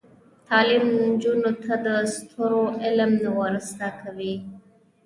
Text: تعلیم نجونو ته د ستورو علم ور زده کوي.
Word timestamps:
تعلیم 0.47 0.85
نجونو 1.01 1.51
ته 1.63 1.73
د 1.85 1.87
ستورو 2.13 2.63
علم 2.83 3.13
ور 3.37 3.53
زده 3.69 3.89
کوي. 4.01 4.35